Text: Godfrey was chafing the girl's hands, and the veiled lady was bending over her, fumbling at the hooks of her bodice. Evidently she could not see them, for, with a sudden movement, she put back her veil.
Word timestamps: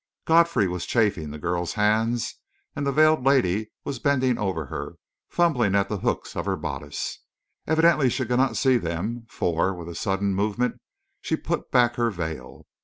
Godfrey 0.25 0.67
was 0.67 0.87
chafing 0.87 1.29
the 1.29 1.37
girl's 1.37 1.73
hands, 1.73 2.37
and 2.75 2.87
the 2.87 2.91
veiled 2.91 3.23
lady 3.23 3.69
was 3.83 3.99
bending 3.99 4.39
over 4.39 4.65
her, 4.65 4.95
fumbling 5.29 5.75
at 5.75 5.89
the 5.89 5.99
hooks 5.99 6.35
of 6.35 6.47
her 6.47 6.55
bodice. 6.55 7.19
Evidently 7.67 8.09
she 8.09 8.25
could 8.25 8.37
not 8.37 8.57
see 8.57 8.77
them, 8.79 9.27
for, 9.29 9.75
with 9.75 9.87
a 9.87 9.93
sudden 9.93 10.33
movement, 10.33 10.81
she 11.21 11.35
put 11.35 11.69
back 11.69 11.97
her 11.97 12.09
veil. 12.09 12.65